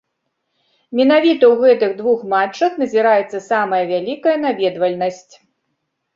Менавіта 0.99 1.43
ў 1.53 1.67
гэтых 1.67 1.91
двух 1.99 2.19
матчах 2.33 2.71
назіраецца 2.85 3.43
самая 3.51 3.83
вялікая 3.93 4.35
наведвальнасць. 4.49 5.33